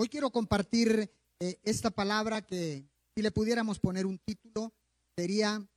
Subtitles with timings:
[0.00, 4.72] Hoy quiero compartir eh, esta palabra que si le pudiéramos poner un título
[5.16, 5.68] sería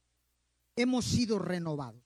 [0.75, 2.03] hemos sido renovados.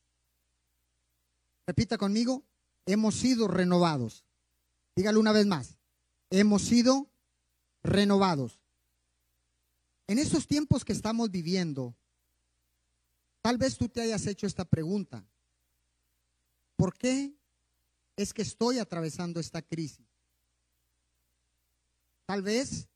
[1.67, 2.45] Repita conmigo,
[2.85, 4.23] hemos sido renovados.
[4.95, 5.77] Dígalo una vez más,
[6.29, 7.11] hemos sido
[7.83, 8.61] renovados.
[10.07, 11.97] En estos tiempos que estamos viviendo,
[13.41, 15.27] tal vez tú te hayas hecho esta pregunta.
[16.77, 17.35] ¿Por qué
[18.15, 20.14] es que estoy atravesando esta crisis?
[22.25, 22.87] Tal vez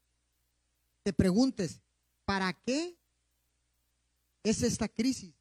[1.03, 1.81] te preguntes,
[2.25, 2.97] ¿para qué
[4.43, 5.33] es esta crisis?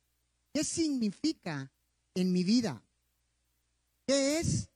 [0.52, 1.72] ¿Qué significa
[2.14, 2.84] en mi vida?
[4.06, 4.70] ¿Qué es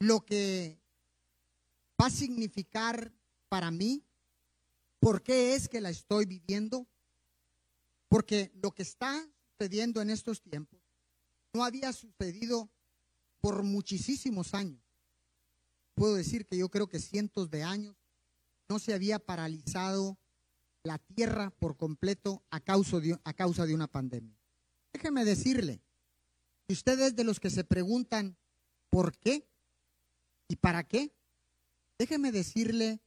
[0.00, 0.80] lo que
[2.00, 3.12] va a significar
[3.48, 4.04] para mí?
[5.00, 6.86] ¿Por qué es que la estoy viviendo?
[8.08, 10.80] Porque lo que está sucediendo en estos tiempos
[11.52, 12.70] no había sucedido
[13.40, 14.87] por muchísimos años.
[15.98, 17.96] Puedo decir que yo creo que cientos de años
[18.68, 20.16] no se había paralizado
[20.84, 24.38] la tierra por completo a causa de, a causa de una pandemia.
[24.92, 25.82] Déjeme decirle,
[26.68, 28.36] si usted es de los que se preguntan
[28.90, 29.48] por qué
[30.46, 31.12] y para qué,
[31.98, 33.00] déjeme decirle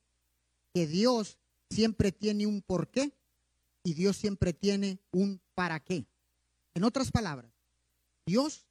[0.73, 3.17] que Dios siempre tiene un por qué
[3.83, 6.05] y Dios siempre tiene un para qué.
[6.73, 7.53] En otras palabras,
[8.25, 8.65] Dios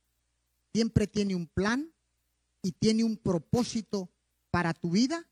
[0.74, 1.90] siempre tiene un plan
[2.62, 4.10] y tiene un propósito
[4.50, 5.28] para tu vida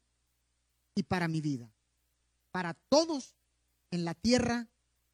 [0.95, 1.73] y para mi vida.
[2.51, 3.37] Para todos
[3.91, 4.69] en la tierra,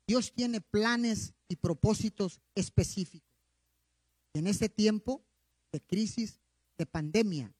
[0.07, 3.35] Dios tiene planes y propósitos específicos.
[4.35, 5.25] En este tiempo
[5.73, 6.41] de crisis,
[6.77, 7.55] de pandemia,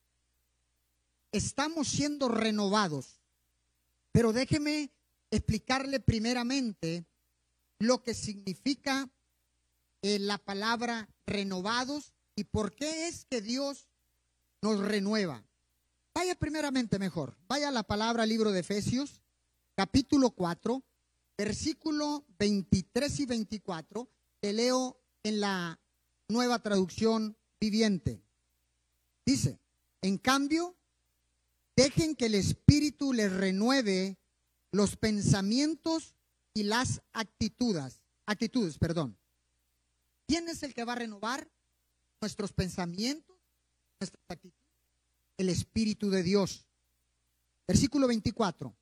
[1.31, 3.21] estamos siendo renovados.
[4.11, 4.91] Pero déjeme
[5.31, 7.05] explicarle primeramente
[7.79, 9.09] lo que significa
[10.01, 13.89] eh, la palabra renovados y por qué es que Dios
[14.65, 15.45] nos renueva.
[16.15, 19.21] Vaya primeramente mejor, vaya la palabra libro de Efesios,
[19.75, 20.83] capítulo 4,
[21.37, 25.79] versículo 23 y 24, te leo en la
[26.29, 28.23] nueva traducción viviente.
[29.23, 29.59] Dice,
[30.01, 30.75] en cambio,
[31.75, 34.17] dejen que el Espíritu les renueve
[34.71, 36.15] los pensamientos
[36.55, 39.15] y las actitudes, actitudes, perdón.
[40.27, 41.51] ¿Quién es el que va a renovar
[42.19, 43.34] nuestros pensamientos?
[45.37, 46.67] El Espíritu de Dios.
[47.67, 48.75] Versículo 24.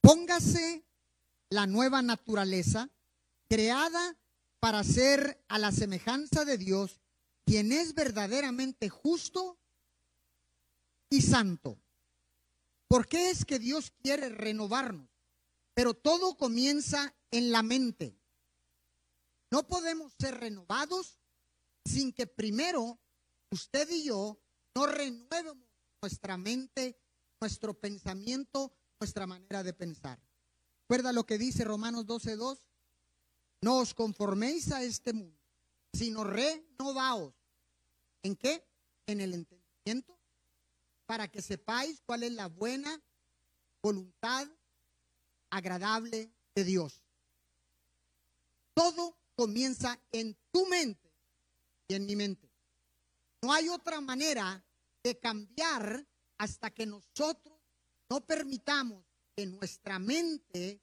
[0.00, 0.84] Póngase
[1.50, 2.90] la nueva naturaleza
[3.48, 4.16] creada
[4.60, 7.00] para ser a la semejanza de Dios,
[7.44, 9.58] quien es verdaderamente justo
[11.10, 11.80] y santo.
[12.88, 15.08] ¿Por qué es que Dios quiere renovarnos?
[15.74, 18.18] Pero todo comienza en la mente.
[19.50, 21.18] No podemos ser renovados
[21.84, 22.98] sin que primero
[23.50, 24.38] usted y yo
[24.74, 25.68] no renuevemos
[26.00, 26.98] nuestra mente,
[27.40, 30.20] nuestro pensamiento, nuestra manera de pensar.
[30.82, 32.58] ¿Recuerda lo que dice Romanos 12:2?
[33.60, 35.38] No os conforméis a este mundo,
[35.92, 37.34] sino renovaos.
[38.22, 38.64] ¿En qué?
[39.06, 40.18] En el entendimiento,
[41.06, 43.02] para que sepáis cuál es la buena
[43.82, 44.48] voluntad
[45.50, 47.02] agradable de Dios.
[48.74, 51.12] Todo comienza en tu mente
[51.88, 52.47] y en mi mente.
[53.42, 54.64] No hay otra manera
[55.02, 56.06] de cambiar
[56.38, 57.58] hasta que nosotros
[58.10, 59.04] no permitamos
[59.36, 60.82] que nuestra mente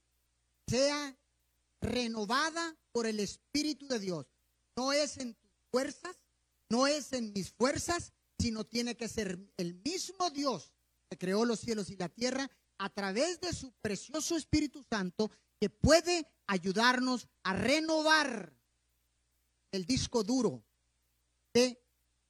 [0.68, 1.18] sea
[1.82, 4.26] renovada por el Espíritu de Dios.
[4.76, 6.16] No es en tus fuerzas,
[6.70, 10.74] no es en mis fuerzas, sino tiene que ser el mismo Dios
[11.10, 15.70] que creó los cielos y la tierra a través de su precioso Espíritu Santo que
[15.70, 18.54] puede ayudarnos a renovar
[19.72, 20.64] el disco duro
[21.54, 21.85] de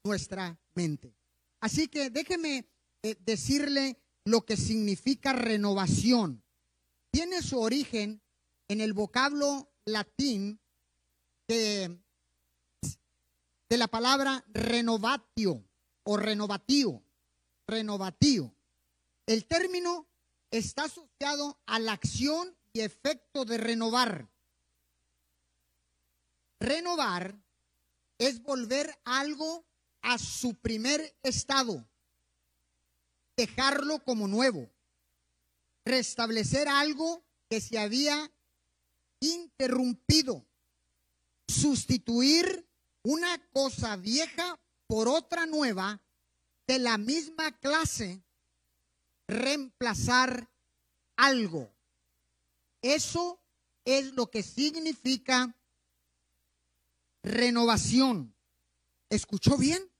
[0.05, 1.17] nuestra mente.
[1.59, 2.69] Así que déjeme
[3.03, 6.43] eh, decirle lo que significa renovación.
[7.11, 8.21] Tiene su origen
[8.67, 10.59] en el vocablo latín
[11.47, 11.99] de,
[13.69, 15.67] la palabra renovatio
[16.03, 17.03] o renovatio,
[17.67, 18.55] renovatio.
[19.25, 20.07] El término
[20.49, 24.29] está asociado a la acción y efecto de renovar.
[26.59, 27.37] Renovar
[28.17, 29.65] es volver algo
[30.05, 31.83] a su primer estado,
[33.35, 34.69] dejarlo como nuevo,
[35.83, 38.31] restablecer algo que se había
[39.19, 40.45] interrumpido,
[41.47, 42.69] sustituir
[43.01, 45.99] una cosa vieja por otra nueva
[46.67, 48.23] de la misma clase
[49.27, 50.51] reemplazar
[51.15, 51.73] algo.
[52.83, 53.41] Eso
[53.85, 55.55] es lo que significa
[57.23, 58.35] renovación.
[59.09, 59.94] ¿Escuchó bien?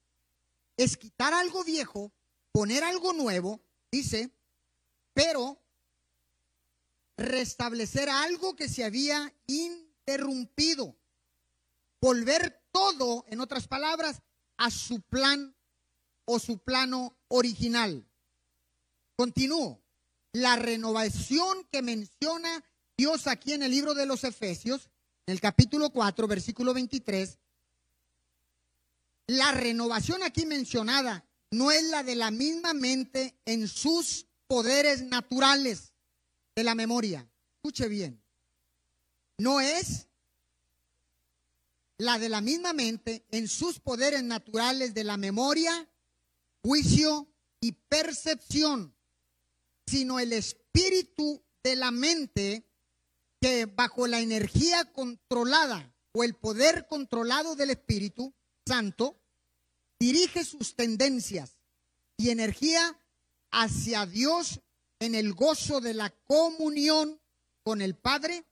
[0.77, 2.11] Es quitar algo viejo,
[2.51, 3.61] poner algo nuevo,
[3.91, 4.31] dice,
[5.13, 5.61] pero
[7.17, 10.95] restablecer algo que se había interrumpido,
[12.01, 14.21] volver todo, en otras palabras,
[14.57, 15.55] a su plan
[16.25, 18.05] o su plano original.
[19.15, 19.81] Continúo.
[20.33, 22.63] La renovación que menciona
[22.97, 24.89] Dios aquí en el libro de los Efesios,
[25.25, 27.39] en el capítulo 4, versículo 23,
[29.27, 35.93] la renovación aquí mencionada no es la de la misma mente en sus poderes naturales
[36.55, 37.29] de la memoria.
[37.55, 38.21] Escuche bien.
[39.37, 40.07] No es
[41.97, 45.89] la de la misma mente en sus poderes naturales de la memoria,
[46.61, 47.27] juicio
[47.61, 48.95] y percepción,
[49.87, 52.69] sino el espíritu de la mente
[53.41, 58.33] que bajo la energía controlada o el poder controlado del Espíritu
[58.65, 59.21] Santo
[59.99, 61.57] dirige sus tendencias
[62.17, 62.99] y energía
[63.51, 64.61] hacia Dios
[64.99, 67.19] en el gozo de la comunión
[67.63, 68.45] con el Padre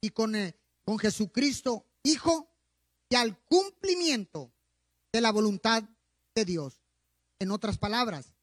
[0.00, 2.48] y con, eh, con Jesucristo, Hijo,
[3.08, 4.52] y al cumplimiento
[5.12, 5.82] de la voluntad
[6.34, 6.82] de Dios.
[7.38, 8.34] En otras palabras,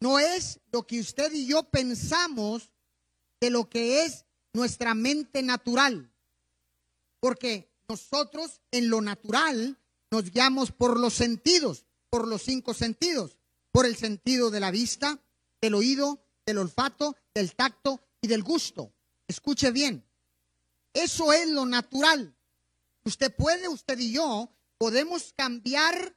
[0.00, 2.72] no es lo que usted y yo pensamos
[3.40, 6.12] de lo que es nuestra mente natural,
[7.20, 9.78] porque nosotros en lo natural
[10.12, 13.38] nos guiamos por los sentidos, por los cinco sentidos,
[13.70, 15.18] por el sentido de la vista,
[15.58, 18.92] del oído, del olfato, del tacto y del gusto.
[19.26, 20.04] Escuche bien,
[20.92, 22.36] eso es lo natural.
[23.04, 26.14] Usted puede, usted y yo, podemos cambiar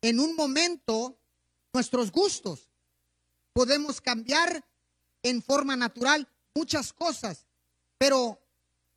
[0.00, 1.18] en un momento
[1.72, 2.70] nuestros gustos.
[3.52, 4.64] Podemos cambiar
[5.24, 7.48] en forma natural muchas cosas.
[7.98, 8.38] Pero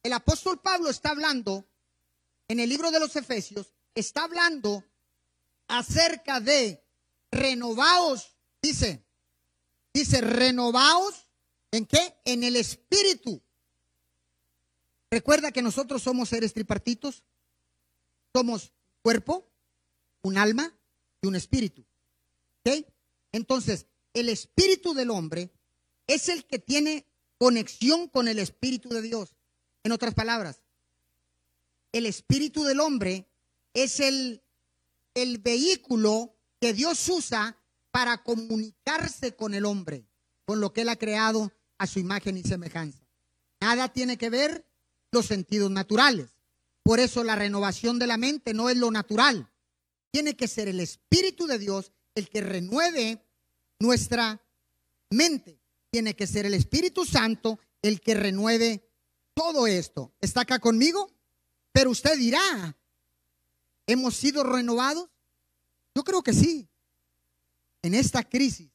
[0.03, 1.67] el apóstol Pablo está hablando
[2.47, 4.83] en el libro de los Efesios, está hablando
[5.67, 6.83] acerca de
[7.31, 9.03] renovaos, dice,
[9.93, 11.29] dice, renovaos,
[11.71, 12.15] ¿en qué?
[12.25, 13.41] En el espíritu.
[15.09, 17.23] Recuerda que nosotros somos seres tripartitos,
[18.33, 18.71] somos
[19.01, 19.49] cuerpo,
[20.21, 20.73] un alma
[21.21, 21.83] y un espíritu.
[22.65, 22.85] ¿Ok?
[23.31, 25.51] Entonces, el espíritu del hombre
[26.05, 27.05] es el que tiene
[27.37, 29.35] conexión con el espíritu de Dios.
[29.83, 30.61] En otras palabras,
[31.93, 33.26] el espíritu del hombre
[33.83, 34.41] es el
[35.17, 37.57] el vehículo que Dios usa
[37.89, 40.05] para comunicarse con el hombre,
[40.45, 43.03] con lo que Él ha creado a su imagen y semejanza.
[43.59, 44.67] Nada tiene que ver
[45.11, 46.29] los sentidos naturales.
[46.83, 49.51] Por eso la renovación de la mente no es lo natural.
[50.11, 53.25] Tiene que ser el Espíritu de Dios el que renueve
[53.79, 54.39] nuestra
[55.09, 55.59] mente.
[55.89, 58.87] Tiene que ser el Espíritu Santo el que renueve
[59.33, 60.13] todo esto.
[60.21, 61.11] ¿Está acá conmigo?
[61.71, 62.77] Pero usted dirá,
[63.87, 65.09] ¿Hemos sido renovados?
[65.95, 66.69] Yo creo que sí.
[67.81, 68.69] En esta crisis,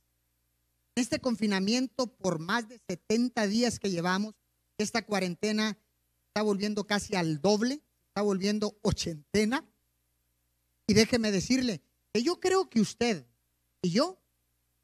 [0.94, 4.34] en este confinamiento por más de 70 días que llevamos,
[4.78, 5.78] esta cuarentena
[6.28, 9.64] está volviendo casi al doble, está volviendo ochentena.
[10.86, 11.82] Y déjeme decirle
[12.12, 13.26] que yo creo que usted
[13.82, 14.18] y yo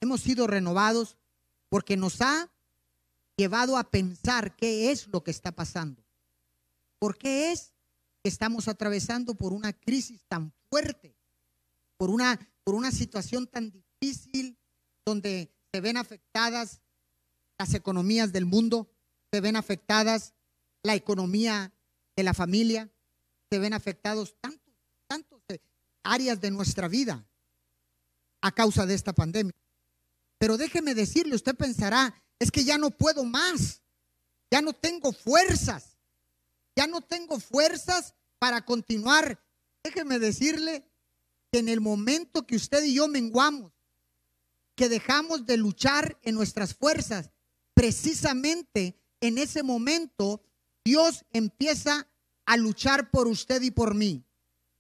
[0.01, 1.17] hemos sido renovados
[1.71, 2.51] porque nos ha
[3.37, 6.05] llevado a pensar qué es lo que está pasando.
[6.99, 7.73] ¿Por qué es
[8.23, 11.15] estamos atravesando por una crisis tan fuerte,
[11.97, 14.59] por una, por una situación tan difícil
[15.05, 16.81] donde se ven afectadas
[17.59, 18.91] las economías del mundo,
[19.33, 20.35] se ven afectadas
[20.83, 21.73] la economía
[22.17, 22.91] de la familia,
[23.51, 24.75] se ven afectados tantos,
[25.07, 25.43] tantos
[26.03, 27.27] áreas de nuestra vida
[28.41, 29.55] a causa de esta pandemia.
[30.39, 33.83] Pero déjeme decirle, usted pensará, es que ya no puedo más,
[34.51, 35.98] ya no tengo fuerzas,
[36.79, 39.43] ya no tengo fuerzas para continuar.
[39.83, 40.89] Déjeme decirle
[41.51, 43.73] que en el momento que usted y yo menguamos,
[44.77, 47.33] que dejamos de luchar en nuestras fuerzas,
[47.75, 50.41] precisamente en ese momento
[50.85, 52.07] Dios empieza
[52.47, 54.25] a luchar por usted y por mí.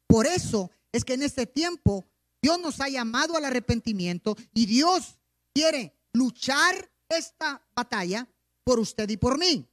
[0.06, 2.06] Por eso es que en este tiempo
[2.40, 5.18] Dios nos ha llamado al arrepentimiento y Dios
[5.52, 8.28] quiere luchar esta batalla
[8.62, 9.68] por usted y por mí.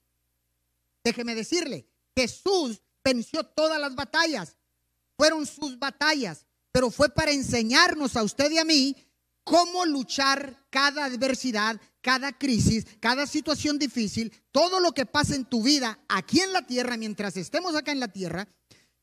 [1.03, 4.57] Déjeme decirle, Jesús venció todas las batallas.
[5.17, 8.95] Fueron sus batallas, pero fue para enseñarnos a usted y a mí
[9.43, 15.63] cómo luchar cada adversidad, cada crisis, cada situación difícil, todo lo que pasa en tu
[15.63, 18.47] vida aquí en la tierra, mientras estemos acá en la tierra,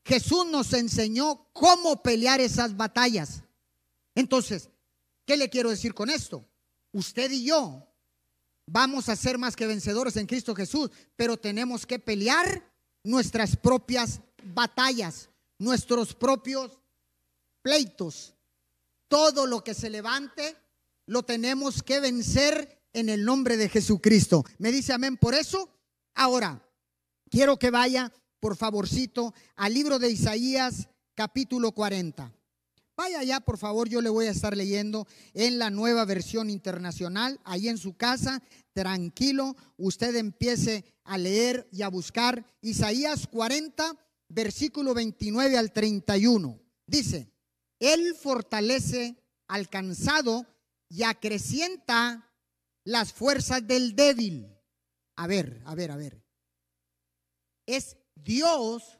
[0.05, 3.43] Jesús nos enseñó cómo pelear esas batallas.
[4.15, 4.69] Entonces,
[5.25, 6.45] ¿qué le quiero decir con esto?
[6.91, 7.87] Usted y yo
[8.65, 12.72] vamos a ser más que vencedores en Cristo Jesús, pero tenemos que pelear
[13.03, 15.29] nuestras propias batallas,
[15.59, 16.79] nuestros propios
[17.61, 18.33] pleitos.
[19.07, 20.55] Todo lo que se levante
[21.05, 24.43] lo tenemos que vencer en el nombre de Jesucristo.
[24.57, 25.69] Me dice amén por eso.
[26.15, 26.61] Ahora,
[27.29, 32.31] quiero que vaya, por favorcito, al libro de Isaías capítulo 40.
[32.95, 37.39] Vaya ya, por favor, yo le voy a estar leyendo en la nueva versión internacional,
[37.43, 43.97] ahí en su casa, tranquilo, usted empiece a leer y a buscar Isaías 40,
[44.29, 46.59] versículo 29 al 31.
[46.85, 47.31] Dice,
[47.79, 49.17] Él fortalece
[49.47, 50.45] al cansado
[50.89, 52.31] y acrecienta
[52.83, 54.47] las fuerzas del débil.
[55.15, 56.23] A ver, a ver, a ver.
[57.65, 58.99] Es Dios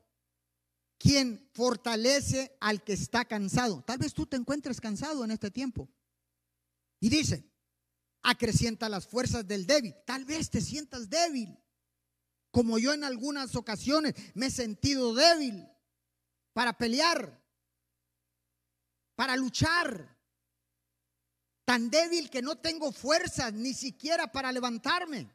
[0.97, 3.83] quien fortalece al que está cansado.
[3.83, 5.89] Tal vez tú te encuentres cansado en este tiempo.
[6.99, 7.45] Y dice,
[8.21, 9.93] acrecienta las fuerzas del débil.
[10.05, 11.59] Tal vez te sientas débil.
[12.53, 15.67] Como yo en algunas ocasiones me he sentido débil
[16.53, 17.43] para pelear,
[19.15, 20.15] para luchar.
[21.65, 25.33] Tan débil que no tengo fuerzas ni siquiera para levantarme.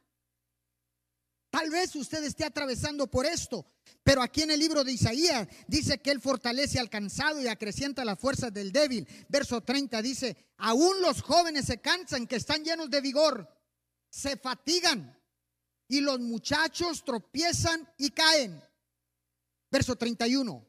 [1.49, 3.65] Tal vez usted esté atravesando por esto,
[4.01, 8.05] pero aquí en el libro de Isaías dice que Él fortalece al cansado y acrecienta
[8.05, 9.05] las fuerzas del débil.
[9.27, 13.53] Verso 30 dice, aún los jóvenes se cansan, que están llenos de vigor,
[14.09, 15.18] se fatigan
[15.89, 18.63] y los muchachos tropiezan y caen.
[19.69, 20.65] Verso 31,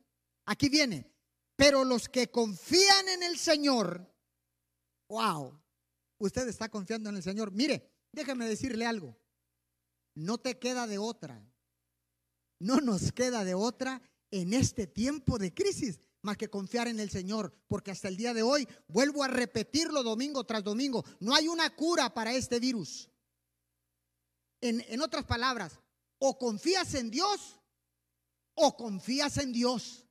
[0.46, 1.08] aquí viene,
[1.54, 4.12] pero los que confían en el Señor,
[5.08, 5.56] wow,
[6.18, 7.52] usted está confiando en el Señor.
[7.52, 9.16] Mire, déjeme decirle algo
[10.14, 11.42] no te queda de otra.
[12.58, 17.08] No nos queda de otra en este tiempo de crisis más que confiar en el
[17.08, 21.48] Señor, porque hasta el día de hoy, vuelvo a repetirlo domingo tras domingo, no hay
[21.48, 23.08] una cura para este virus.
[24.60, 25.78] En, otras palabras,
[26.18, 27.56] o confías en Dios
[28.54, 30.06] o confías en Dios.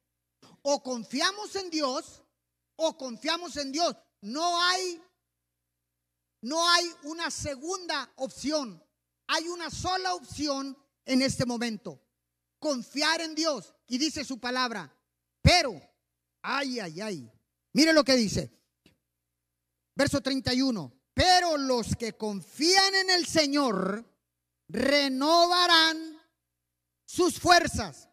[0.62, 2.24] O confiamos en Dios
[2.76, 3.96] o confiamos en Dios.
[4.22, 5.02] No hay
[6.42, 8.84] no hay una segunda opción.
[9.28, 10.76] Hay una sola opción
[11.06, 12.02] en este momento,
[12.58, 13.76] confiar en Dios.
[13.88, 14.92] Y dice su palabra,
[15.42, 15.80] pero,
[16.42, 17.32] ay, ay, ay,
[17.74, 18.52] mire lo que dice,
[19.96, 24.09] verso 31, pero los que confían en el Señor
[24.70, 26.18] renovarán
[27.06, 28.08] sus fuerzas,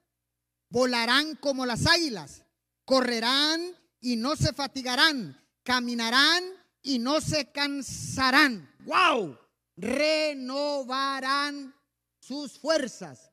[0.69, 2.45] volarán como las águilas,
[2.85, 6.43] correrán y no se fatigarán, caminarán
[6.83, 8.75] y no se cansarán.
[8.81, 9.39] ¡Wow!
[9.77, 11.75] renovarán
[12.19, 13.31] sus fuerzas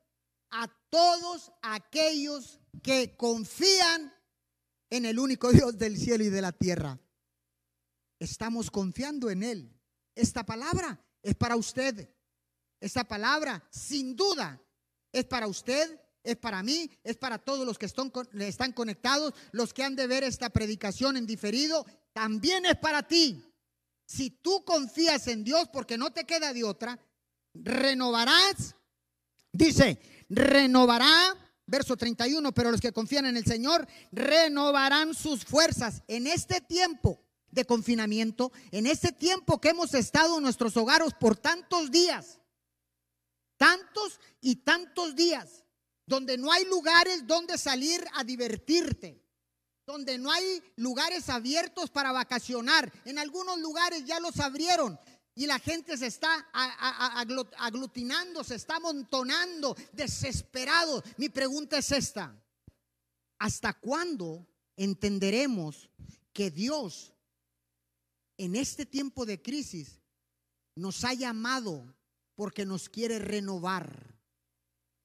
[0.50, 4.12] a todos aquellos que confían
[4.90, 7.00] en el único Dios del cielo y de la tierra.
[8.20, 9.80] Estamos confiando en Él.
[10.14, 12.13] Esta palabra es para usted.
[12.80, 14.60] Esta palabra, sin duda,
[15.12, 19.84] es para usted, es para mí, es para todos los que están, conectados, los que
[19.84, 23.44] han de ver esta predicación en diferido, también es para ti.
[24.06, 26.98] Si tú confías en Dios, porque no te queda de otra,
[27.52, 28.74] renovarás,
[29.52, 36.26] dice, renovará, verso 31, pero los que confían en el Señor, renovarán sus fuerzas en
[36.26, 41.90] este tiempo de confinamiento, en este tiempo que hemos estado en nuestros hogares por tantos
[41.90, 42.40] días,
[43.56, 45.64] tantos y tantos días,
[46.06, 49.24] donde no hay lugares donde salir a divertirte
[49.86, 52.92] donde no hay lugares abiertos para vacacionar.
[53.04, 54.98] En algunos lugares ya los abrieron
[55.34, 56.48] y la gente se está
[57.58, 61.02] aglutinando, se está amontonando, desesperado.
[61.16, 62.34] Mi pregunta es esta.
[63.38, 64.46] ¿Hasta cuándo
[64.76, 65.90] entenderemos
[66.32, 67.12] que Dios
[68.38, 70.00] en este tiempo de crisis
[70.74, 71.93] nos ha llamado
[72.34, 74.14] porque nos quiere renovar?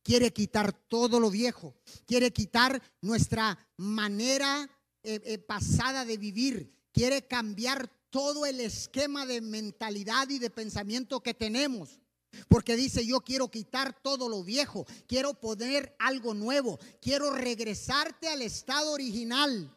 [0.10, 1.76] quiere quitar todo lo viejo,
[2.08, 4.68] quiere quitar nuestra manera
[5.04, 11.22] eh, eh, pasada de vivir, quiere cambiar todo el esquema de mentalidad y de pensamiento
[11.22, 12.02] que tenemos.
[12.48, 18.42] Porque dice, yo quiero quitar todo lo viejo, quiero poner algo nuevo, quiero regresarte al
[18.42, 19.76] estado original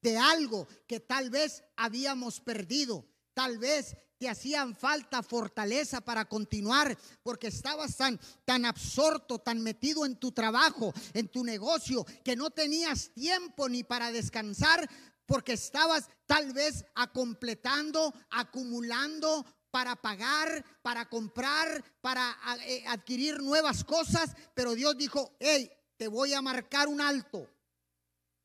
[0.00, 3.06] de algo que tal vez habíamos perdido.
[3.34, 10.16] Tal vez hacían falta fortaleza para continuar porque estabas tan, tan absorto, tan metido en
[10.16, 14.88] tu trabajo, en tu negocio, que no tenías tiempo ni para descansar
[15.26, 24.36] porque estabas tal vez acompletando, acumulando para pagar, para comprar, para eh, adquirir nuevas cosas,
[24.54, 27.50] pero Dios dijo, hey, te voy a marcar un alto.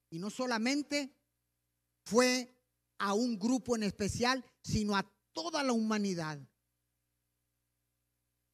[0.10, 1.16] Y no solamente
[2.04, 2.56] fue
[2.98, 5.06] a un grupo en especial, sino a
[5.42, 6.38] toda la humanidad.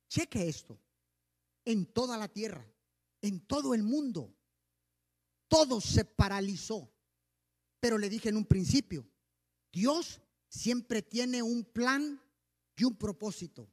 [0.08, 0.80] Cheque esto.
[1.66, 2.64] En toda la tierra,
[3.22, 4.32] en todo el mundo,
[5.48, 6.94] todo se paralizó.
[7.80, 9.10] Pero le dije en un principio,
[9.74, 12.22] Dios siempre tiene un plan
[12.78, 13.68] y un propósito.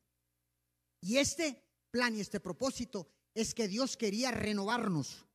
[1.02, 5.26] Y este plan y este propósito es que Dios quería renovarnos,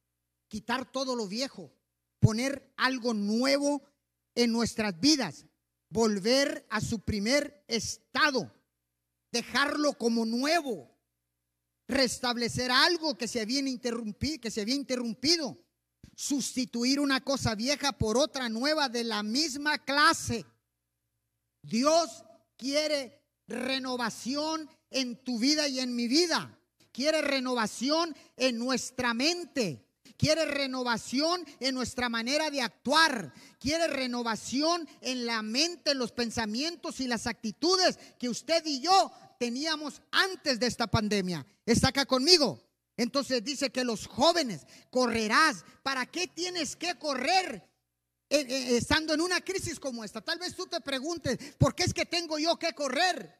[0.47, 1.71] quitar todo lo viejo,
[2.19, 3.83] poner algo nuevo
[4.33, 5.45] en nuestras vidas,
[5.89, 8.51] volver a su primer estado,
[9.31, 10.91] dejarlo como nuevo,
[11.87, 15.57] restablecer algo que se había interrumpido, que se había interrumpido,
[16.15, 20.45] sustituir una cosa vieja por otra nueva de la misma clase.
[21.61, 22.23] Dios
[22.57, 26.59] quiere renovación en tu vida y en mi vida.
[26.91, 29.86] Quiere renovación en nuestra mente.
[30.17, 33.33] Quiere renovación en nuestra manera de actuar.
[33.59, 40.01] Quiere renovación en la mente, los pensamientos y las actitudes que usted y yo teníamos
[40.11, 41.45] antes de esta pandemia.
[41.65, 42.61] ¿Está acá conmigo?
[42.95, 45.63] Entonces dice que los jóvenes correrás.
[45.83, 47.67] ¿Para qué tienes que correr?
[48.29, 50.19] Eh, eh, estando en una crisis como esta.
[50.21, 53.39] Tal vez tú te preguntes, ¿por qué es que tengo yo que correr?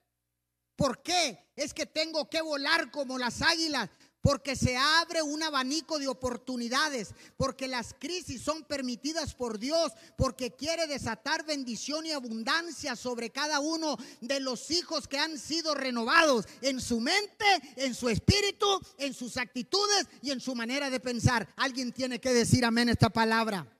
[0.78, 3.90] ¿Por qué es que tengo que volar como las águilas?
[4.28, 10.52] Porque se abre un abanico de oportunidades, porque las crisis son permitidas por Dios, porque
[10.52, 16.46] quiere desatar bendición y abundancia sobre cada uno de los hijos que han sido renovados
[16.62, 17.46] en su mente,
[17.78, 18.68] en su espíritu,
[18.98, 21.48] en sus actitudes y en su manera de pensar.
[21.56, 23.77] Alguien tiene que decir amén esta palabra.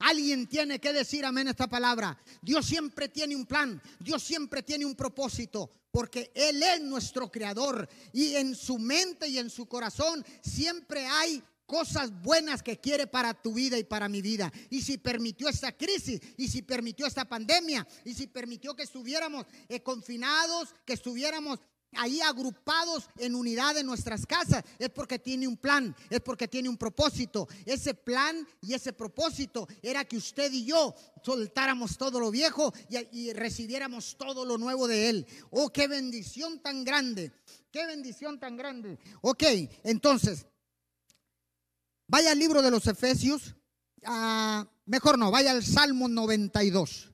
[0.00, 2.18] Alguien tiene que decir amén esta palabra.
[2.42, 7.88] Dios siempre tiene un plan, Dios siempre tiene un propósito, porque Él es nuestro creador
[8.12, 13.32] y en su mente y en su corazón siempre hay cosas buenas que quiere para
[13.32, 14.52] tu vida y para mi vida.
[14.70, 19.46] Y si permitió esta crisis, y si permitió esta pandemia, y si permitió que estuviéramos
[19.68, 21.60] eh, confinados, que estuviéramos
[21.96, 26.68] ahí agrupados en unidad en nuestras casas, es porque tiene un plan, es porque tiene
[26.68, 27.48] un propósito.
[27.64, 30.94] Ese plan y ese propósito era que usted y yo
[31.24, 35.26] soltáramos todo lo viejo y, recibiéramos todo lo nuevo de Él.
[35.50, 37.32] Oh, qué bendición tan grande,
[37.70, 38.98] qué bendición tan grande.
[39.22, 39.44] Ok,
[39.84, 40.46] entonces,
[42.06, 43.54] vaya al libro de los Efesios,
[44.04, 47.10] ah, mejor no, vaya al Salmo 92.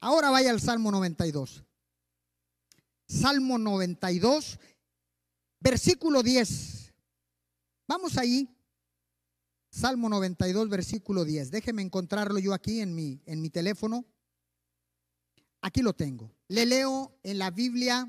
[0.00, 1.64] Ahora vaya al Salmo 92.
[3.10, 4.60] Salmo 92,
[5.58, 6.94] versículo 10.
[7.88, 8.48] Vamos ahí.
[9.68, 11.50] Salmo 92, versículo 10.
[11.50, 14.04] Déjeme encontrarlo yo aquí en mi, en mi teléfono.
[15.60, 16.30] Aquí lo tengo.
[16.46, 18.08] Le leo en la Biblia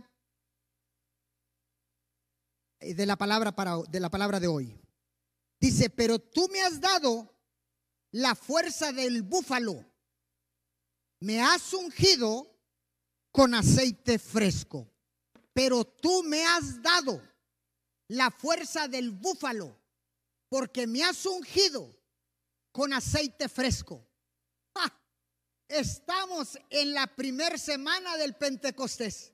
[2.80, 4.80] eh, de la palabra para de la palabra de hoy.
[5.60, 7.34] Dice, "Pero tú me has dado
[8.12, 9.84] la fuerza del búfalo.
[11.20, 12.56] Me has ungido
[13.32, 14.91] con aceite fresco
[15.54, 17.22] pero tú me has dado
[18.08, 19.78] la fuerza del búfalo,
[20.50, 21.96] porque me has ungido
[22.72, 24.08] con aceite fresco.
[25.72, 29.32] Estamos en la primera semana del Pentecostés.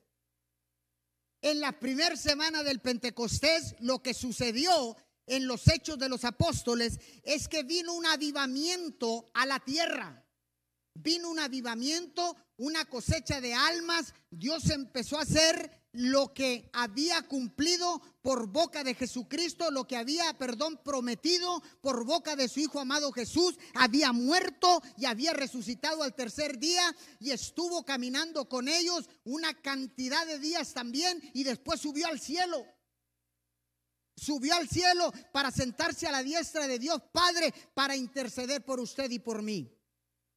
[1.42, 7.00] En la primera semana del Pentecostés, lo que sucedió en los hechos de los apóstoles
[7.24, 10.27] es que vino un avivamiento a la tierra.
[11.00, 14.12] Vino un avivamiento, una cosecha de almas.
[14.30, 20.36] Dios empezó a hacer lo que había cumplido por boca de Jesucristo, lo que había,
[20.36, 26.16] perdón, prometido por boca de su Hijo amado Jesús, había muerto y había resucitado al
[26.16, 32.08] tercer día y estuvo caminando con ellos una cantidad de días también y después subió
[32.08, 32.66] al cielo.
[34.16, 39.08] Subió al cielo para sentarse a la diestra de Dios Padre para interceder por usted
[39.12, 39.77] y por mí.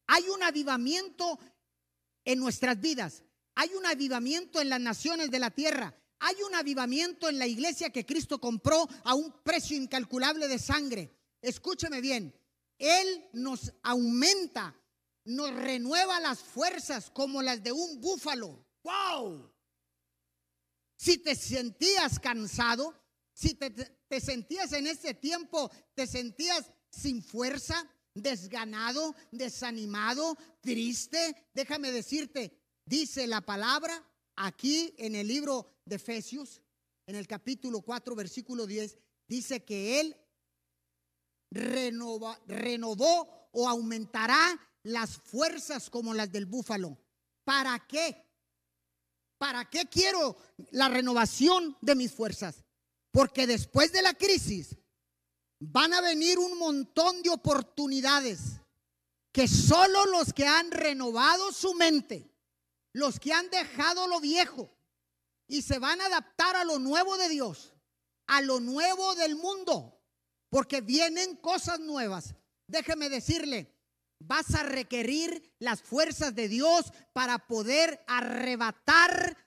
[0.07, 1.39] Hay un avivamiento
[2.25, 3.23] en nuestras vidas.
[3.55, 5.95] Hay un avivamiento en las naciones de la tierra.
[6.19, 11.17] Hay un avivamiento en la iglesia que Cristo compró a un precio incalculable de sangre.
[11.41, 12.33] Escúcheme bien,
[12.77, 14.79] Él nos aumenta,
[15.25, 18.63] nos renueva las fuerzas como las de un búfalo.
[18.83, 19.51] ¡Wow!
[20.95, 22.93] Si te sentías cansado,
[23.33, 31.91] si te, te sentías en ese tiempo, te sentías sin fuerza, desganado, desanimado, triste, déjame
[31.91, 36.61] decirte, Dice la palabra aquí en el libro de Efesios,
[37.05, 38.97] en el capítulo 4, versículo 10,
[39.27, 40.17] dice que Él
[41.51, 42.37] renovó
[43.51, 46.97] o aumentará las fuerzas como las del búfalo.
[47.43, 48.25] ¿Para qué?
[49.37, 50.35] ¿Para qué quiero
[50.71, 52.63] la renovación de mis fuerzas?
[53.11, 54.77] Porque después de la crisis
[55.61, 58.59] van a venir un montón de oportunidades
[59.31, 62.33] que solo los que han renovado su mente,
[62.93, 64.73] los que han dejado lo viejo
[65.47, 67.75] y se van a adaptar a lo nuevo de Dios,
[68.25, 70.01] a lo nuevo del mundo,
[70.49, 72.33] porque vienen cosas nuevas.
[72.65, 73.71] Déjeme decirle,
[74.17, 79.37] vas a requerir las fuerzas de Dios para poder arrebatar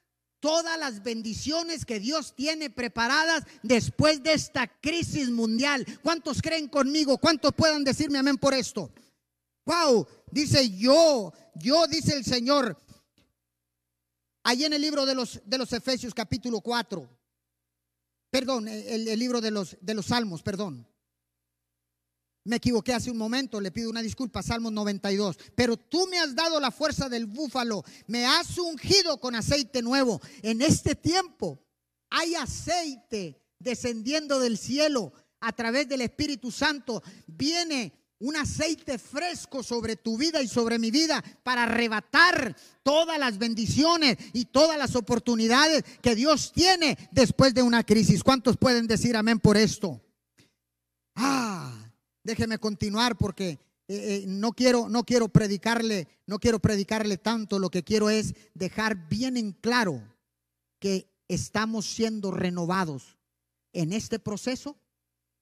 [0.44, 5.86] todas las bendiciones que Dios tiene preparadas después de esta crisis mundial.
[6.02, 7.16] ¿Cuántos creen conmigo?
[7.16, 8.92] ¿Cuántos puedan decirme amén por esto?
[9.64, 12.76] Wow, dice yo, yo dice el Señor,
[14.42, 17.08] ahí en el libro de los, de los Efesios capítulo 4,
[18.28, 20.86] perdón, el, el libro de los, de los Salmos, perdón.
[22.44, 25.38] Me equivoqué hace un momento, le pido una disculpa, Salmos 92.
[25.54, 30.20] Pero tú me has dado la fuerza del búfalo, me has ungido con aceite nuevo.
[30.42, 31.58] En este tiempo
[32.10, 37.02] hay aceite descendiendo del cielo a través del Espíritu Santo.
[37.26, 43.38] Viene un aceite fresco sobre tu vida y sobre mi vida para arrebatar todas las
[43.38, 48.22] bendiciones y todas las oportunidades que Dios tiene después de una crisis.
[48.22, 50.00] ¿Cuántos pueden decir amén por esto?
[51.14, 51.73] Ah,
[52.24, 53.58] Déjeme continuar porque eh,
[53.88, 57.58] eh, no quiero, no quiero predicarle, no quiero predicarle tanto.
[57.58, 60.02] Lo que quiero es dejar bien en claro
[60.80, 63.18] que estamos siendo renovados
[63.74, 64.78] en este proceso,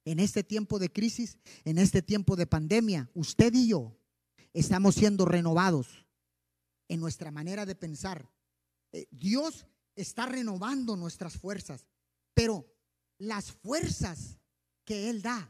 [0.03, 3.09] en este tiempo de crisis, en este tiempo de pandemia.
[3.13, 3.95] Usted y yo
[4.51, 6.05] estamos siendo renovados
[6.89, 8.29] en nuestra manera de pensar.
[8.91, 9.65] Eh, Dios
[9.95, 11.87] está renovando nuestras fuerzas,
[12.33, 12.65] pero
[13.17, 14.37] las fuerzas
[14.83, 15.49] que Él da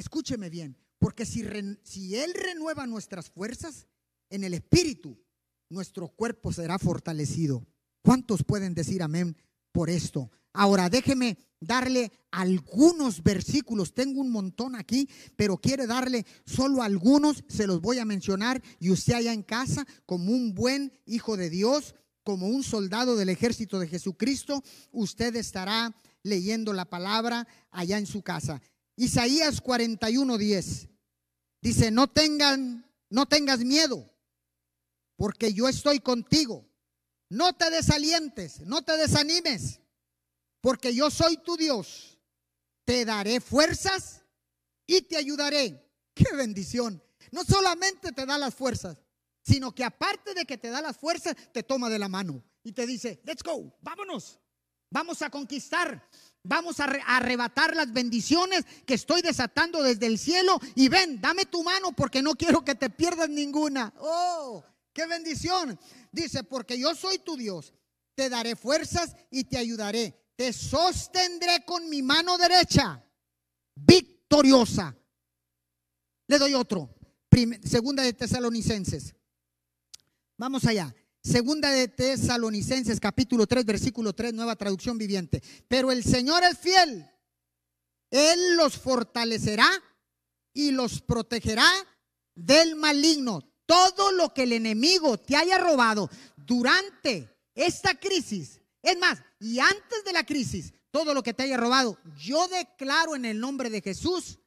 [0.00, 1.44] Escúcheme bien, porque si,
[1.82, 3.86] si Él renueva nuestras fuerzas
[4.30, 5.22] en el Espíritu,
[5.68, 7.66] nuestro cuerpo será fortalecido.
[8.00, 9.36] ¿Cuántos pueden decir amén
[9.72, 10.30] por esto?
[10.54, 13.92] Ahora déjeme darle algunos versículos.
[13.92, 17.44] Tengo un montón aquí, pero quiere darle solo algunos.
[17.46, 21.50] Se los voy a mencionar y usted allá en casa, como un buen hijo de
[21.50, 28.06] Dios, como un soldado del ejército de Jesucristo, usted estará leyendo la palabra allá en
[28.06, 28.62] su casa.
[29.00, 30.90] Isaías 41:10
[31.62, 34.06] dice, "No tengan no tengas miedo,
[35.16, 36.68] porque yo estoy contigo.
[37.30, 39.80] No te desalientes, no te desanimes,
[40.60, 42.18] porque yo soy tu Dios.
[42.84, 44.20] Te daré fuerzas
[44.86, 45.82] y te ayudaré."
[46.12, 47.02] Qué bendición.
[47.32, 49.02] No solamente te da las fuerzas,
[49.40, 52.72] sino que aparte de que te da las fuerzas, te toma de la mano y
[52.72, 54.38] te dice, "Let's go, vámonos.
[54.90, 56.06] Vamos a conquistar
[56.42, 60.58] Vamos a arrebatar las bendiciones que estoy desatando desde el cielo.
[60.74, 63.92] Y ven, dame tu mano porque no quiero que te pierdas ninguna.
[63.98, 65.78] Oh, qué bendición.
[66.10, 67.74] Dice, porque yo soy tu Dios.
[68.14, 70.32] Te daré fuerzas y te ayudaré.
[70.34, 73.04] Te sostendré con mi mano derecha.
[73.74, 74.96] Victoriosa.
[76.26, 76.94] Le doy otro.
[77.64, 79.14] segunda de Tesalonicenses.
[80.38, 80.94] Vamos allá.
[81.22, 85.42] Segunda de Tesalonicenses capítulo 3 versículo 3 nueva traducción viviente.
[85.68, 87.06] Pero el Señor es fiel.
[88.10, 89.68] Él los fortalecerá
[90.54, 91.68] y los protegerá
[92.34, 93.42] del maligno.
[93.66, 100.04] Todo lo que el enemigo te haya robado durante esta crisis, es más, y antes
[100.04, 103.80] de la crisis, todo lo que te haya robado, yo declaro en el nombre de
[103.80, 104.39] Jesús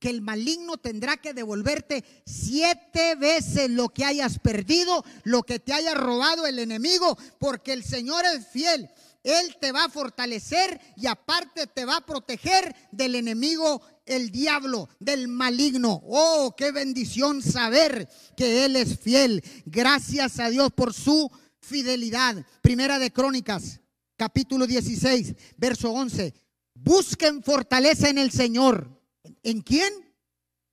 [0.00, 5.74] que el maligno tendrá que devolverte siete veces lo que hayas perdido, lo que te
[5.74, 8.90] haya robado el enemigo, porque el Señor es fiel.
[9.22, 14.88] Él te va a fortalecer y aparte te va a proteger del enemigo, el diablo,
[14.98, 16.00] del maligno.
[16.06, 19.44] Oh, qué bendición saber que Él es fiel.
[19.66, 22.44] Gracias a Dios por su fidelidad.
[22.62, 23.80] Primera de Crónicas,
[24.16, 26.32] capítulo 16, verso 11.
[26.74, 28.99] Busquen fortaleza en el Señor
[29.42, 29.92] ¿En quién?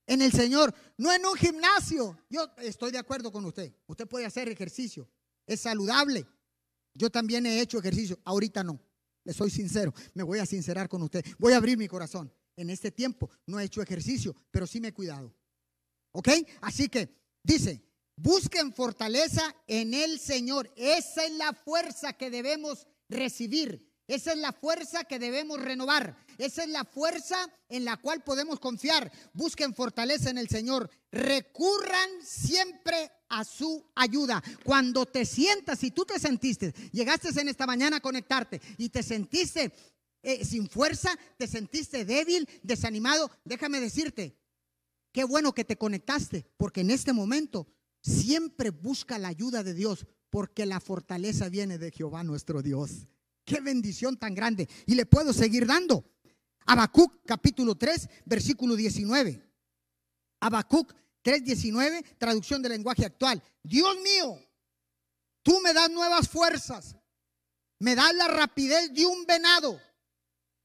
[0.06, 2.18] En el Señor, no en un gimnasio.
[2.30, 3.74] Yo estoy de acuerdo con usted.
[3.86, 5.08] Usted puede hacer ejercicio,
[5.46, 6.26] es saludable.
[6.94, 8.80] Yo también he hecho ejercicio, ahorita no.
[9.24, 11.24] Le soy sincero, me voy a sincerar con usted.
[11.38, 12.32] Voy a abrir mi corazón.
[12.56, 15.32] En este tiempo no he hecho ejercicio, pero sí me he cuidado.
[16.12, 16.28] ¿Ok?
[16.62, 17.08] Así que
[17.42, 17.84] dice,
[18.16, 20.72] busquen fortaleza en el Señor.
[20.74, 23.87] Esa es la fuerza que debemos recibir.
[24.08, 26.16] Esa es la fuerza que debemos renovar.
[26.38, 27.36] Esa es la fuerza
[27.68, 29.12] en la cual podemos confiar.
[29.34, 30.90] Busquen fortaleza en el Señor.
[31.12, 34.42] Recurran siempre a su ayuda.
[34.64, 39.02] Cuando te sientas, si tú te sentiste, llegaste en esta mañana a conectarte y te
[39.02, 39.74] sentiste
[40.22, 44.38] eh, sin fuerza, te sentiste débil, desanimado, déjame decirte,
[45.12, 47.68] qué bueno que te conectaste, porque en este momento
[48.00, 53.06] siempre busca la ayuda de Dios, porque la fortaleza viene de Jehová nuestro Dios.
[53.48, 54.68] Qué bendición tan grande.
[54.84, 56.04] Y le puedo seguir dando.
[56.66, 59.42] Habacuc capítulo 3, versículo 19.
[60.40, 60.92] Habacuc
[61.36, 63.42] 19, traducción del lenguaje actual.
[63.62, 64.40] Dios mío,
[65.42, 66.96] tú me das nuevas fuerzas,
[67.78, 69.80] me das la rapidez de un venado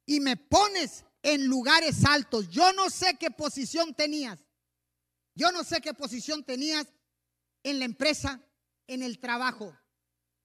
[0.06, 2.50] y me pones en lugares altos.
[2.50, 4.40] Yo no sé qué posición tenías.
[5.36, 6.88] Yo no sé qué posición tenías
[7.64, 8.42] en la empresa,
[8.88, 9.76] en el trabajo.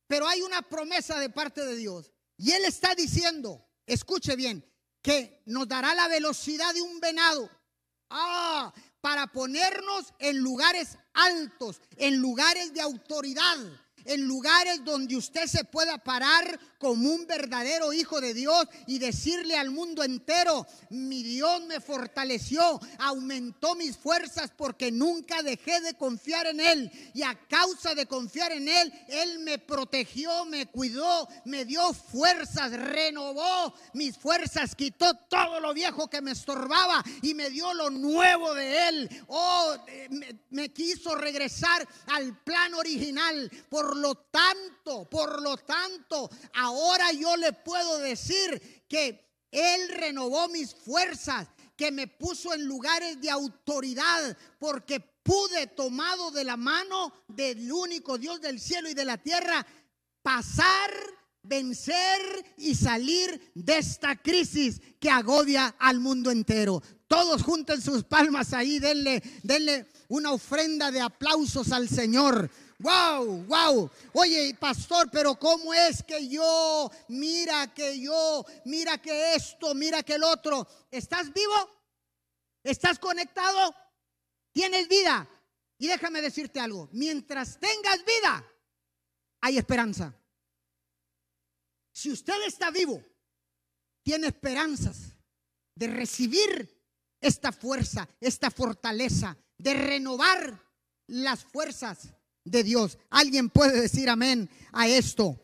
[0.06, 2.12] Pero hay una promesa de parte de Dios.
[2.38, 4.64] Y Él está diciendo, escuche bien,
[5.02, 7.50] que nos dará la velocidad de un venado.
[8.08, 13.56] Ah, para ponernos en lugares altos, en lugares de autoridad,
[14.04, 19.56] en lugares donde usted se pueda parar como un verdadero hijo de Dios y decirle
[19.56, 26.46] al mundo entero, mi Dios me fortaleció, aumentó mis fuerzas porque nunca dejé de confiar
[26.46, 26.90] en Él.
[27.14, 32.72] Y a causa de confiar en Él, Él me protegió, me cuidó, me dio fuerzas,
[32.72, 38.54] renovó mis fuerzas, quitó todo lo viejo que me estorbaba y me dio lo nuevo
[38.54, 39.24] de Él.
[39.26, 39.76] Oh,
[40.10, 43.50] me, me quiso regresar al plan original.
[43.68, 46.67] Por lo tanto, por lo tanto, ahora
[47.18, 53.30] yo le puedo decir que Él renovó mis fuerzas, que me puso en lugares de
[53.30, 59.18] autoridad, porque pude, tomado de la mano del único Dios del cielo y de la
[59.18, 59.66] tierra,
[60.22, 60.90] pasar
[61.48, 62.20] vencer
[62.56, 66.82] y salir de esta crisis que agobia al mundo entero.
[67.06, 72.50] Todos junten sus palmas ahí, denle, denle una ofrenda de aplausos al Señor.
[72.80, 73.90] Wow, wow.
[74.12, 80.14] Oye, pastor, pero ¿cómo es que yo, mira que yo, mira que esto, mira que
[80.14, 80.66] el otro?
[80.90, 81.54] ¿Estás vivo?
[82.62, 83.74] ¿Estás conectado?
[84.52, 85.28] ¿Tienes vida?
[85.78, 88.44] Y déjame decirte algo, mientras tengas vida,
[89.40, 90.14] hay esperanza.
[91.92, 93.02] Si usted está vivo,
[94.04, 95.16] tiene esperanzas
[95.74, 96.80] de recibir
[97.20, 100.64] esta fuerza, esta fortaleza, de renovar
[101.08, 102.14] las fuerzas
[102.50, 102.98] de Dios.
[103.10, 105.40] Alguien puede decir amén a esto.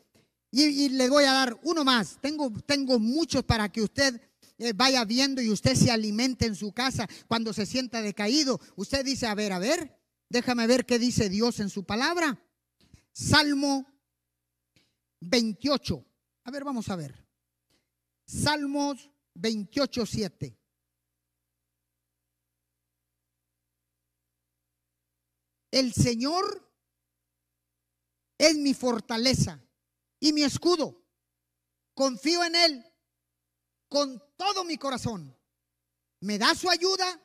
[0.50, 2.18] Y, le voy a dar uno más.
[2.20, 4.20] Tengo, tengo muchos para que usted
[4.58, 8.60] eh, vaya viendo y usted se alimente en su casa cuando se sienta decaído.
[8.76, 12.40] Usted dice, a ver, a ver, déjame ver qué dice Dios en su palabra.
[13.12, 13.86] Salmo
[15.20, 16.04] 28.
[16.44, 17.26] A ver, vamos a ver.
[18.26, 20.58] Salmos 28, 7.
[25.72, 26.63] El Señor
[28.38, 29.60] es mi fortaleza
[30.20, 31.02] y mi escudo.
[31.94, 32.84] Confío en Él
[33.88, 35.36] con todo mi corazón.
[36.20, 37.20] Me da su ayuda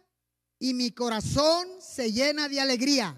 [0.59, 3.15] y mi corazón se llena de alegría.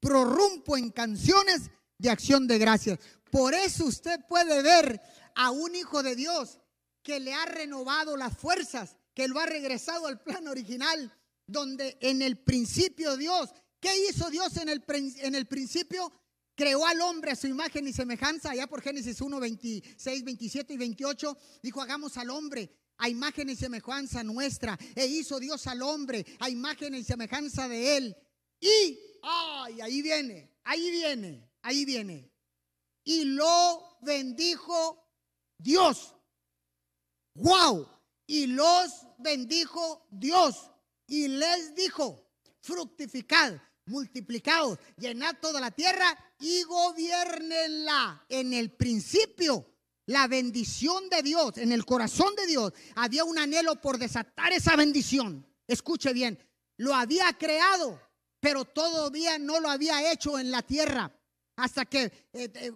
[0.00, 2.98] Prorrumpo en canciones de acción de gracias.
[3.30, 5.00] Por eso usted puede ver
[5.34, 6.58] a un hijo de Dios
[7.02, 12.22] que le ha renovado las fuerzas, que lo ha regresado al plan original, donde en
[12.22, 16.12] el principio Dios, ¿qué hizo Dios en el, en el principio?
[16.60, 20.76] Creó al hombre a su imagen y semejanza, allá por Génesis 1, 26, 27 y
[20.76, 26.26] 28, dijo, hagamos al hombre a imagen y semejanza nuestra, e hizo Dios al hombre
[26.38, 28.16] a imagen y semejanza de él.
[28.60, 32.30] Y, ay, ahí viene, ahí viene, ahí viene.
[33.04, 35.02] Y lo bendijo
[35.56, 36.14] Dios.
[37.36, 37.88] Wow.
[38.26, 40.70] Y los bendijo Dios.
[41.06, 48.24] Y les dijo, fructificad, multiplicados, llenad toda la tierra y gobiernenla.
[48.28, 49.66] En el principio,
[50.06, 54.76] la bendición de Dios, en el corazón de Dios, había un anhelo por desatar esa
[54.76, 55.46] bendición.
[55.66, 56.38] Escuche bien,
[56.78, 58.00] lo había creado,
[58.40, 61.14] pero todavía no lo había hecho en la tierra.
[61.56, 62.72] Hasta que eh, eh,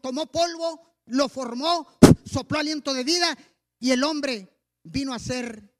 [0.00, 1.86] tomó polvo, lo formó,
[2.24, 3.36] sopló aliento de vida
[3.78, 4.48] y el hombre
[4.82, 5.72] vino a ser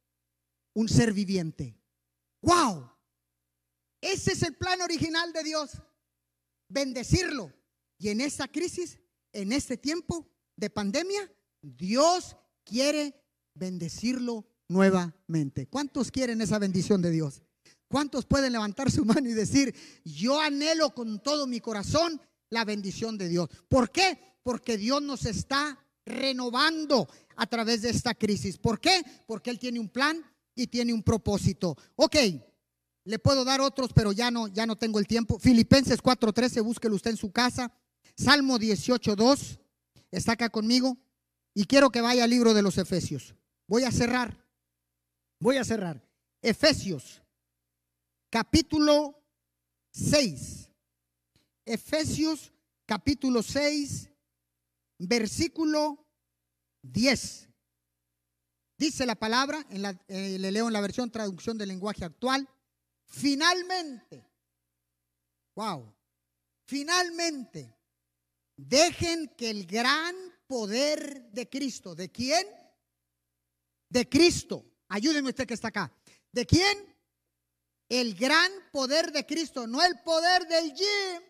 [0.74, 1.76] un ser viviente.
[2.42, 2.91] ¡Wow!
[4.02, 5.70] Ese es el plan original de Dios
[6.68, 7.52] bendecirlo.
[7.98, 8.98] Y en esta crisis,
[9.32, 13.14] en este tiempo de pandemia, Dios quiere
[13.54, 15.68] bendecirlo nuevamente.
[15.68, 17.42] ¿Cuántos quieren esa bendición de Dios?
[17.88, 23.16] ¿Cuántos pueden levantar su mano y decir, yo anhelo con todo mi corazón la bendición
[23.18, 23.48] de Dios?
[23.68, 24.18] ¿Por qué?
[24.42, 28.58] Porque Dios nos está renovando a través de esta crisis.
[28.58, 29.02] ¿Por qué?
[29.26, 30.20] Porque Él tiene un plan
[30.54, 31.76] y tiene un propósito.
[31.96, 32.16] Ok,
[33.04, 35.38] le puedo dar otros, pero ya no, ya no tengo el tiempo.
[35.38, 37.72] Filipenses 4:13, búsquelo usted en su casa.
[38.16, 39.60] Salmo 18:2,
[40.10, 40.98] está acá conmigo.
[41.54, 43.34] Y quiero que vaya al libro de los Efesios.
[43.66, 44.46] Voy a cerrar.
[45.38, 46.06] Voy a cerrar.
[46.40, 47.22] Efesios,
[48.30, 49.22] capítulo
[49.92, 50.70] 6.
[51.64, 52.52] Efesios,
[52.86, 54.10] capítulo 6,
[54.98, 56.06] versículo
[56.82, 57.48] 10.
[58.78, 62.48] Dice la palabra, en la, eh, le leo en la versión traducción del lenguaje actual.
[63.12, 64.26] Finalmente,
[65.54, 65.94] wow,
[66.64, 67.78] finalmente,
[68.56, 72.46] dejen que el gran poder de Cristo, ¿de quién?
[73.90, 74.64] De Cristo.
[74.88, 75.94] Ayúdenme usted que está acá.
[76.32, 76.96] ¿De quién?
[77.86, 81.22] El gran poder de Cristo, no el poder del gym,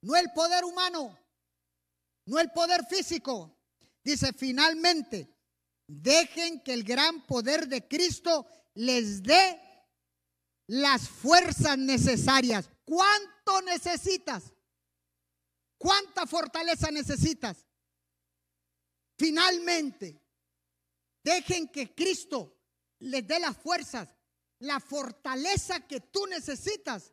[0.00, 1.18] no el poder humano,
[2.24, 3.54] no el poder físico.
[4.02, 5.36] Dice, finalmente,
[5.86, 9.60] dejen que el gran poder de Cristo les dé
[10.66, 12.68] las fuerzas necesarias.
[12.84, 14.52] ¿Cuánto necesitas?
[15.78, 17.66] ¿Cuánta fortaleza necesitas?
[19.16, 20.20] Finalmente,
[21.22, 22.56] dejen que Cristo
[23.00, 24.08] les dé las fuerzas,
[24.60, 27.12] la fortaleza que tú necesitas.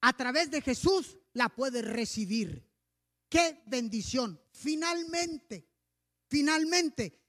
[0.00, 2.66] A través de Jesús la puedes recibir.
[3.28, 4.40] Qué bendición.
[4.50, 5.68] Finalmente,
[6.28, 7.20] finalmente,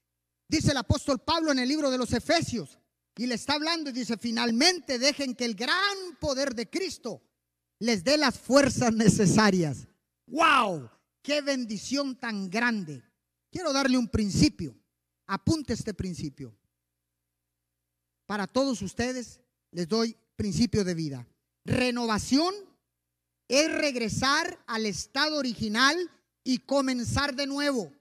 [0.48, 2.79] dice el apóstol Pablo en el libro de los Efesios,
[3.16, 7.22] y le está hablando y dice, finalmente dejen que el gran poder de Cristo
[7.78, 9.88] les dé las fuerzas necesarias.
[10.26, 10.90] ¡Wow!
[11.22, 13.02] ¡Qué bendición tan grande!
[13.50, 14.76] Quiero darle un principio.
[15.26, 16.56] Apunte este principio.
[18.26, 19.40] Para todos ustedes
[19.72, 21.26] les doy principio de vida.
[21.64, 22.54] Renovación
[23.48, 25.96] es regresar al estado original
[26.44, 27.92] y comenzar de nuevo.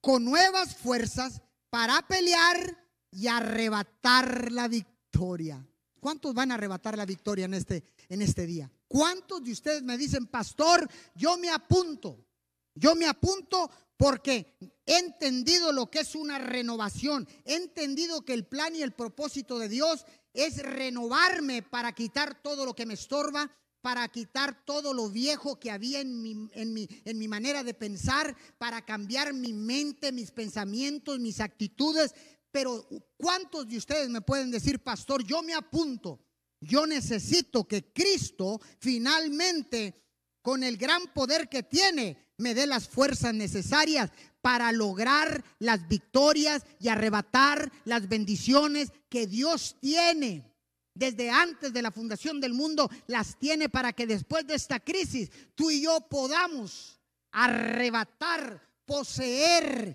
[0.00, 2.85] Con nuevas fuerzas para pelear
[3.16, 5.66] y arrebatar la victoria.
[5.98, 8.70] ¿Cuántos van a arrebatar la victoria en este, en este día?
[8.86, 12.26] ¿Cuántos de ustedes me dicen, pastor, yo me apunto?
[12.74, 17.26] Yo me apunto porque he entendido lo que es una renovación.
[17.46, 22.66] He entendido que el plan y el propósito de Dios es renovarme para quitar todo
[22.66, 23.50] lo que me estorba,
[23.80, 27.72] para quitar todo lo viejo que había en mi, en mi, en mi manera de
[27.72, 32.14] pensar, para cambiar mi mente, mis pensamientos, mis actitudes.
[32.56, 32.88] Pero
[33.18, 36.18] ¿cuántos de ustedes me pueden decir, pastor, yo me apunto?
[36.58, 40.02] Yo necesito que Cristo finalmente,
[40.40, 46.62] con el gran poder que tiene, me dé las fuerzas necesarias para lograr las victorias
[46.80, 50.50] y arrebatar las bendiciones que Dios tiene.
[50.94, 55.30] Desde antes de la fundación del mundo las tiene para que después de esta crisis
[55.54, 59.94] tú y yo podamos arrebatar, poseer,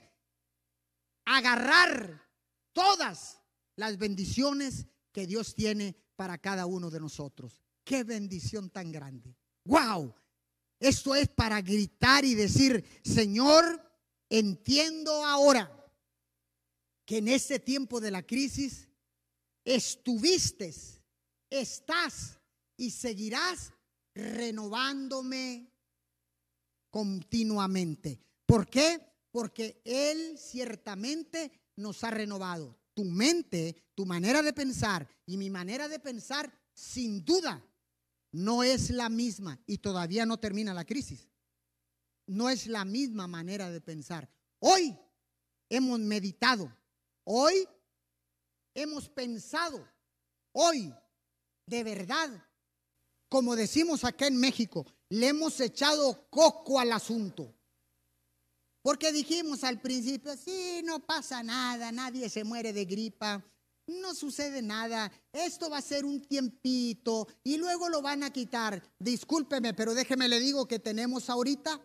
[1.26, 2.22] agarrar
[2.74, 3.42] todas
[3.76, 7.62] las bendiciones que Dios tiene para cada uno de nosotros.
[7.84, 9.36] Qué bendición tan grande.
[9.66, 10.14] ¡Wow!
[10.80, 13.82] Esto es para gritar y decir, Señor,
[14.30, 15.78] entiendo ahora
[17.06, 18.90] que en este tiempo de la crisis
[19.64, 20.74] estuviste,
[21.50, 22.40] estás
[22.78, 23.74] y seguirás
[24.16, 25.72] renovándome
[26.90, 28.20] continuamente.
[28.46, 29.00] ¿Por qué?
[29.32, 32.78] Porque Él ciertamente nos ha renovado.
[32.94, 37.64] Tu mente, tu manera de pensar y mi manera de pensar, sin duda,
[38.32, 41.28] no es la misma y todavía no termina la crisis.
[42.28, 44.30] No es la misma manera de pensar.
[44.60, 44.98] Hoy
[45.70, 46.72] hemos meditado,
[47.24, 47.68] hoy
[48.74, 49.86] hemos pensado,
[50.54, 50.94] hoy
[51.66, 52.30] de verdad,
[53.30, 57.54] como decimos acá en México, le hemos echado coco al asunto.
[58.82, 63.44] Porque dijimos al principio, sí, no pasa nada, nadie se muere de gripa,
[63.88, 68.82] no sucede nada, esto va a ser un tiempito y luego lo van a quitar.
[68.98, 71.80] Discúlpeme, pero déjeme le digo que tenemos ahorita,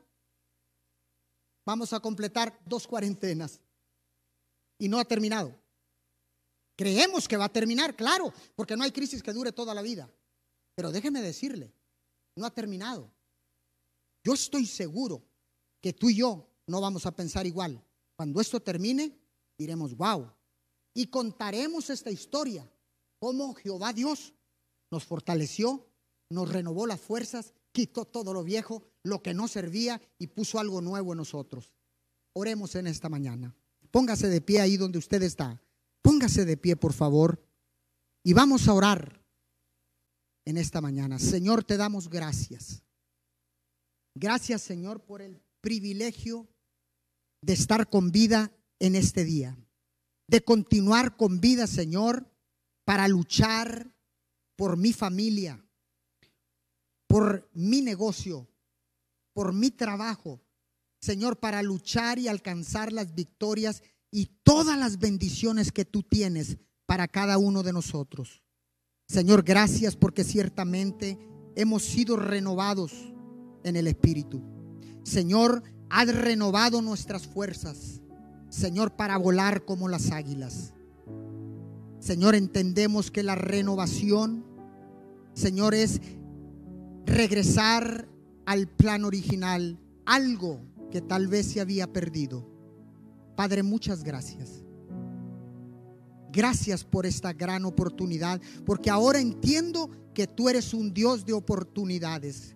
[1.66, 3.61] vamos a completar dos cuarentenas
[4.78, 5.54] y no ha terminado.
[6.76, 10.11] Creemos que va a terminar, claro, porque no hay crisis que dure toda la vida.
[10.74, 11.72] Pero déjeme decirle,
[12.37, 13.11] no ha terminado.
[14.22, 15.22] Yo estoy seguro
[15.80, 17.83] que tú y yo no vamos a pensar igual.
[18.16, 19.18] Cuando esto termine,
[19.59, 20.31] diremos, wow,
[20.94, 22.70] y contaremos esta historia,
[23.18, 24.35] cómo Jehová Dios
[24.90, 25.87] nos fortaleció,
[26.31, 30.81] nos renovó las fuerzas, quitó todo lo viejo, lo que no servía y puso algo
[30.81, 31.72] nuevo en nosotros.
[32.33, 33.55] Oremos en esta mañana.
[33.90, 35.62] Póngase de pie ahí donde usted está.
[36.02, 37.42] Póngase de pie, por favor.
[38.22, 39.22] Y vamos a orar
[40.44, 41.18] en esta mañana.
[41.18, 42.83] Señor, te damos gracias.
[44.14, 46.48] Gracias, Señor, por el privilegio
[47.46, 49.56] de estar con vida en este día
[50.28, 52.30] de continuar con vida, Señor,
[52.85, 53.92] para luchar
[54.56, 55.64] por mi familia,
[57.07, 58.49] por mi negocio,
[59.32, 60.40] por mi trabajo,
[61.01, 67.07] Señor, para luchar y alcanzar las victorias y todas las bendiciones que tú tienes para
[67.07, 68.42] cada uno de nosotros.
[69.09, 71.18] Señor, gracias porque ciertamente
[71.55, 72.92] hemos sido renovados
[73.62, 74.42] en el Espíritu.
[75.05, 78.01] Señor, has renovado nuestras fuerzas.
[78.49, 80.72] Señor, para volar como las águilas.
[81.99, 84.45] Señor, entendemos que la renovación,
[85.34, 86.01] Señor, es
[87.05, 88.09] regresar
[88.45, 90.61] al plan original, algo
[90.91, 92.49] que tal vez se había perdido.
[93.34, 94.62] Padre, muchas gracias.
[96.32, 102.55] Gracias por esta gran oportunidad, porque ahora entiendo que tú eres un Dios de oportunidades.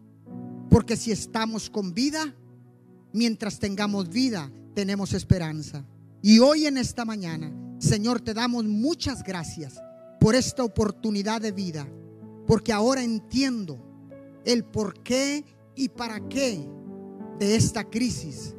[0.69, 2.35] Porque si estamos con vida,
[3.13, 5.85] mientras tengamos vida, tenemos esperanza.
[6.23, 9.81] Y hoy en esta mañana, Señor, te damos muchas gracias
[10.21, 11.89] por esta oportunidad de vida,
[12.47, 13.83] porque ahora entiendo
[14.45, 15.45] el por qué
[15.75, 16.67] y para qué
[17.39, 18.55] de esta crisis,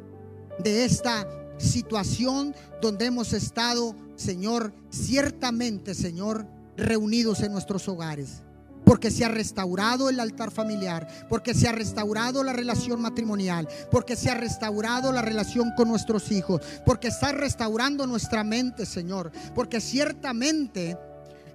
[0.63, 1.27] de esta
[1.57, 8.41] situación donde hemos estado, Señor, ciertamente, Señor, reunidos en nuestros hogares
[8.91, 14.17] porque se ha restaurado el altar familiar, porque se ha restaurado la relación matrimonial, porque
[14.17, 19.79] se ha restaurado la relación con nuestros hijos, porque está restaurando nuestra mente, Señor, porque
[19.79, 20.97] ciertamente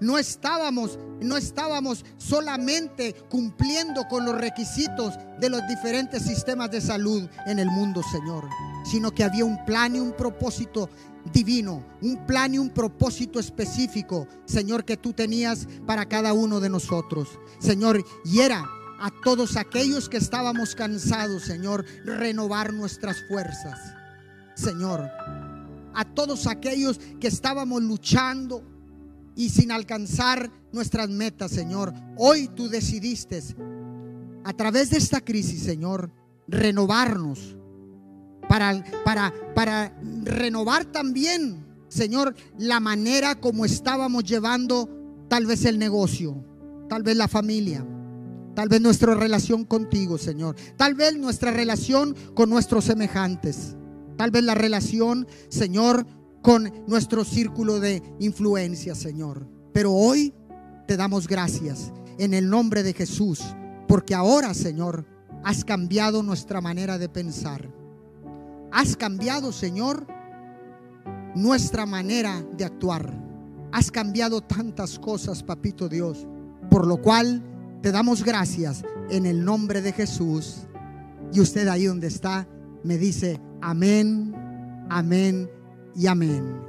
[0.01, 7.29] no estábamos, no estábamos solamente cumpliendo con los requisitos de los diferentes sistemas de salud
[7.47, 8.49] en el mundo, Señor,
[8.85, 10.91] sino que había un plan y un propósito
[11.33, 16.71] divino, un plan y un propósito específico, Señor, que tú tenías para cada uno de
[16.71, 17.29] nosotros.
[17.59, 18.65] Señor, y era
[18.99, 23.79] a todos aquellos que estábamos cansados, Señor, renovar nuestras fuerzas.
[24.55, 25.11] Señor,
[25.95, 28.63] a todos aquellos que estábamos luchando
[29.37, 31.93] y sin alcanzar nuestras metas, Señor.
[32.17, 33.41] Hoy tú decidiste,
[34.43, 36.11] a través de esta crisis, Señor,
[36.49, 37.57] renovarnos
[38.49, 44.89] para, para, para renovar también, Señor, la manera como estábamos llevando
[45.29, 46.43] tal vez el negocio,
[46.89, 47.87] tal vez la familia,
[48.55, 53.77] tal vez nuestra relación contigo, Señor, tal vez nuestra relación con nuestros semejantes,
[54.17, 56.07] tal vez la relación, Señor,
[56.47, 59.49] con nuestro círculo de influencia, Señor.
[59.73, 60.33] Pero hoy
[60.87, 63.43] te damos gracias en el nombre de Jesús,
[63.89, 65.05] porque ahora, Señor,
[65.43, 67.69] has cambiado nuestra manera de pensar.
[68.71, 70.07] Has cambiado, Señor,
[71.35, 73.13] nuestra manera de actuar.
[73.73, 76.29] Has cambiado tantas cosas, papito Dios,
[76.71, 77.43] por lo cual
[77.83, 80.69] te damos gracias en el nombre de Jesús.
[81.33, 82.47] Y usted ahí donde está
[82.85, 84.33] me dice, amén,
[84.89, 85.51] amén
[85.97, 86.61] y amén.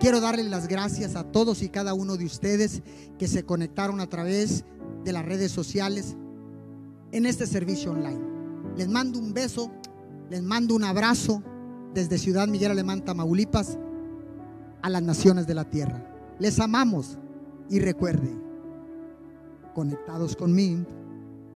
[0.00, 2.82] Quiero darle las gracias a todos y cada uno de ustedes
[3.18, 4.64] que se conectaron a través
[5.04, 6.16] de las redes sociales
[7.12, 8.20] en este servicio online.
[8.76, 9.70] Les mando un beso
[10.32, 11.42] les mando un abrazo
[11.92, 13.78] desde Ciudad Miguel Alemán, Tamaulipas,
[14.80, 16.02] a las naciones de la tierra.
[16.38, 17.18] Les amamos
[17.68, 18.42] y recuerden,
[19.74, 20.86] conectados con mí